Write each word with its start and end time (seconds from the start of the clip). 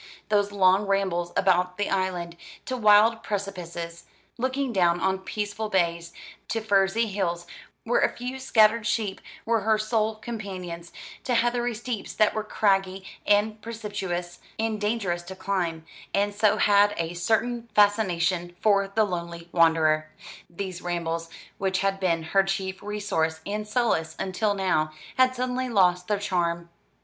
Those 0.29 0.51
long 0.51 0.87
rambles 0.87 1.31
about 1.37 1.77
the 1.77 1.87
island, 1.87 2.35
to 2.65 2.75
wild 2.75 3.21
precipices 3.21 4.05
looking 4.35 4.73
down 4.73 4.99
on 4.99 5.19
peaceful 5.19 5.69
bays, 5.69 6.11
to 6.47 6.59
furzy 6.59 7.05
hills 7.05 7.45
where 7.83 8.01
a 8.01 8.09
few 8.17 8.39
scattered 8.39 8.87
sheep 8.87 9.21
were 9.45 9.59
her 9.59 9.77
sole 9.77 10.15
companions, 10.15 10.91
to 11.25 11.35
heathery 11.35 11.75
steeps 11.75 12.13
that 12.13 12.33
were 12.33 12.43
craggy 12.43 13.05
and 13.27 13.61
precipitous 13.61 14.39
and 14.57 14.81
dangerous 14.81 15.21
to 15.21 15.35
climb, 15.35 15.85
and 16.15 16.33
so 16.33 16.57
had 16.57 16.95
a 16.97 17.13
certain 17.13 17.69
fascination 17.75 18.55
for 18.59 18.87
the 18.87 19.03
lonely 19.05 19.49
wanderer 19.51 20.09
these 20.49 20.81
rambles, 20.81 21.29
which 21.59 21.81
had 21.81 21.99
been 21.99 22.23
her 22.23 22.41
chief 22.41 22.81
resource 22.81 23.39
and 23.45 23.67
solace 23.67 24.15
until 24.17 24.55
now, 24.55 24.91
had 25.19 25.35
suddenly 25.35 25.69
lost 25.69 26.07
their 26.07 26.17
charm. 26.17 26.69